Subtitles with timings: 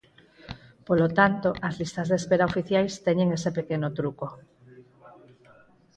[0.87, 4.27] Polo tanto, as listas de espera oficiais teñen ese pequeno truco.